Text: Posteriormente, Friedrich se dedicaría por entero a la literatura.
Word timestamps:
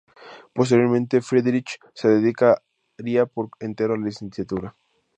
Posteriormente, 0.55 1.21
Friedrich 1.21 1.77
se 1.93 2.07
dedicaría 2.07 3.27
por 3.31 3.49
entero 3.59 3.93
a 3.93 3.97
la 3.99 4.05
literatura. 4.07 4.75